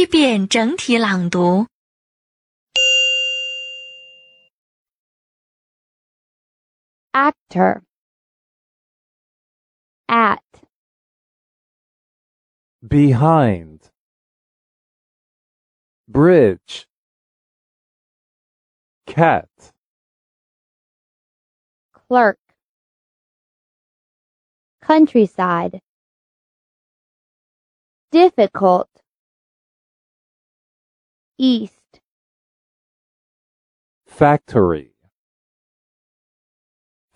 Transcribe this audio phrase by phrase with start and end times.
[0.00, 1.66] 一遍整体朗读。
[7.16, 7.82] actor
[10.06, 10.38] at
[12.86, 13.90] behind
[16.06, 16.86] bridge
[19.06, 19.48] cat
[21.94, 22.38] clerk
[24.82, 25.80] countryside
[28.12, 28.90] difficult
[31.41, 31.99] east.
[34.05, 34.93] Factory.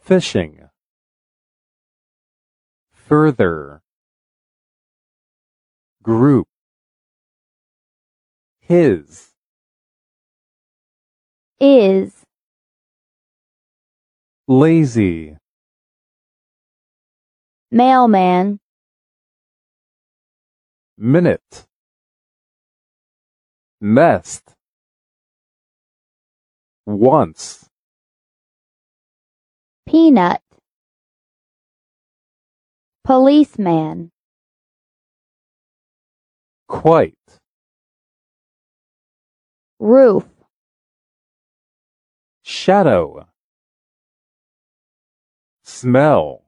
[0.01, 0.67] Fishing.
[2.91, 3.83] Further.
[6.01, 6.47] Group.
[8.59, 9.29] His.
[11.59, 12.11] Is.
[14.47, 15.37] Lazy.
[17.69, 18.59] Mailman.
[20.97, 21.67] Minute
[23.81, 24.53] messed
[26.85, 27.67] once.
[29.87, 30.41] Peanut.
[33.03, 34.11] Policeman.
[36.67, 37.13] Quite.
[39.79, 40.25] Roof.
[42.43, 43.27] Shadow.
[45.63, 46.45] Smell.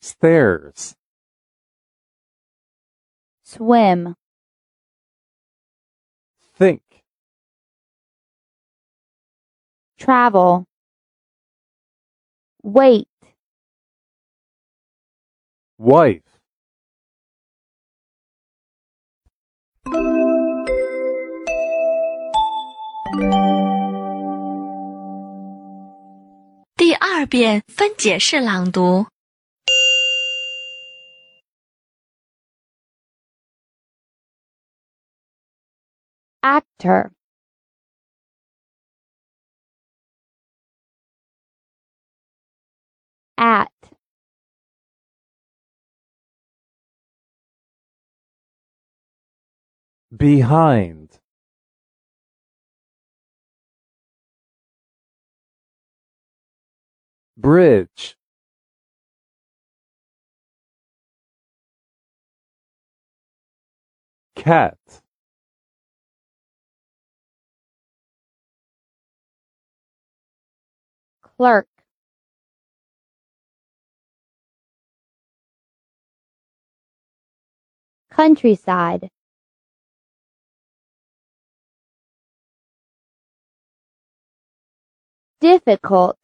[0.00, 0.94] Stairs.
[3.44, 4.14] Swim
[6.57, 6.81] think
[9.97, 10.65] travel
[12.63, 13.07] wait
[15.77, 16.21] wife
[26.77, 29.05] 第二遍分解式朗读。
[36.46, 37.10] Actor.
[43.36, 43.72] At.
[50.16, 51.18] Behind.
[57.36, 58.16] Bridge.
[64.36, 64.78] Cat
[71.38, 71.68] clerk.
[78.10, 79.10] Countryside.
[85.40, 86.18] Difficult.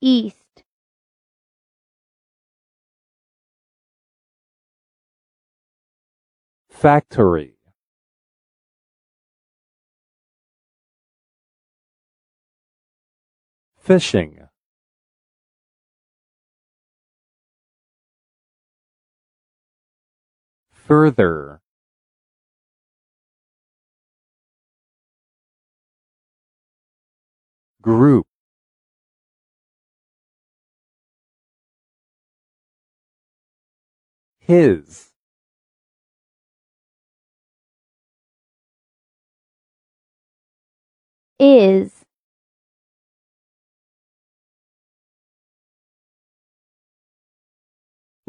[0.00, 0.36] East.
[6.70, 7.59] Factory
[13.90, 14.38] fishing.
[20.70, 21.60] Further.
[27.82, 28.28] Group.
[34.38, 35.10] His.
[41.40, 41.99] Is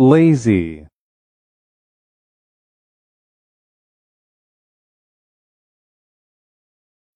[0.02, 0.88] lazy.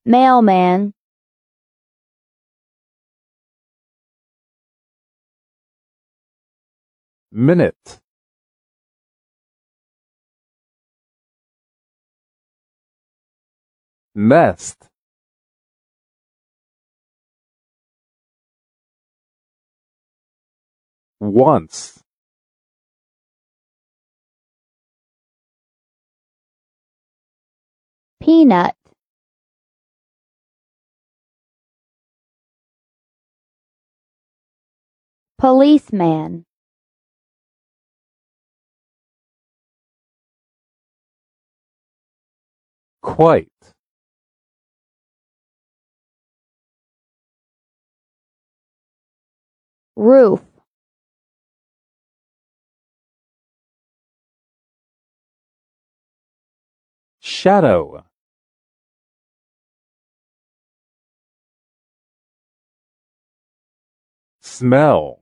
[0.06, 0.94] Mailman.
[7.32, 8.00] Minute.
[14.14, 14.88] Nest
[21.20, 22.05] once
[28.26, 28.76] peanut.
[35.38, 36.44] Policeman.
[43.04, 43.48] Quite.
[49.96, 50.42] Roof.
[57.22, 58.04] Shadow
[64.56, 65.20] smell.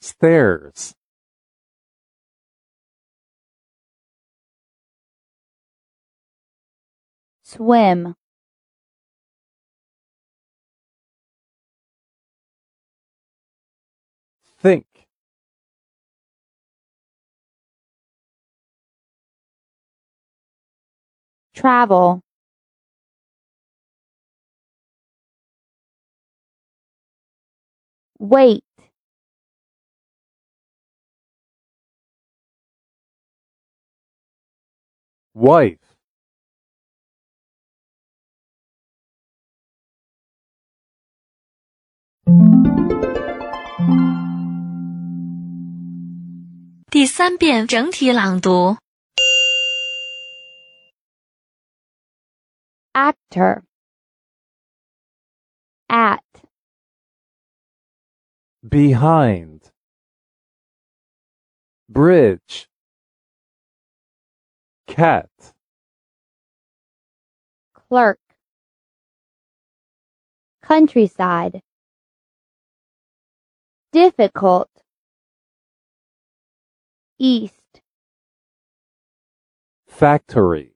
[0.00, 0.94] Stairs.
[7.44, 8.14] Swim.
[14.60, 14.86] Think.
[21.54, 22.22] Travel.
[28.19, 28.63] wait,
[35.33, 35.77] wife,
[46.89, 48.77] 第三遍整体朗读。
[52.93, 53.63] actor,
[55.89, 56.21] at,
[58.66, 59.70] behind,
[61.88, 62.68] bridge,
[64.86, 65.30] cat,
[67.72, 68.18] clerk,
[70.62, 71.62] countryside,
[73.92, 74.70] difficult,
[77.18, 77.54] east,
[79.86, 80.74] factory,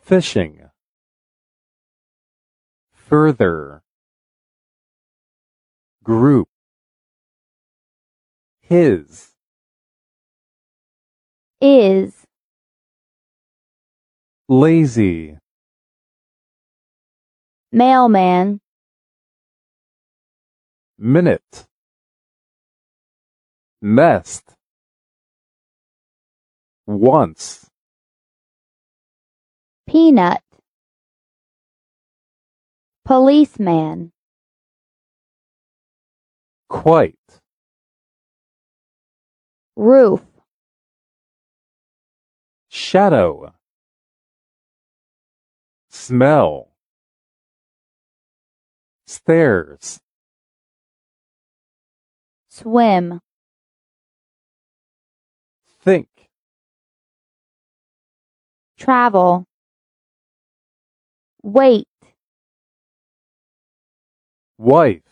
[0.00, 0.70] fishing,
[2.92, 3.82] further,
[6.02, 6.48] group,
[8.60, 9.30] his,
[11.60, 12.14] is,
[14.48, 15.38] lazy,
[17.70, 18.60] mailman,
[20.98, 21.66] minute,
[23.80, 24.42] nest
[26.86, 27.66] once,
[29.88, 30.42] peanut,
[33.04, 34.10] policeman,
[36.72, 37.14] quite,
[39.76, 40.22] roof,
[42.70, 43.52] shadow,
[45.90, 46.70] smell,
[49.06, 50.00] stairs,
[52.48, 53.20] swim,
[55.84, 56.08] think,
[58.78, 59.44] travel,
[61.42, 61.86] wait,
[64.56, 65.11] wife.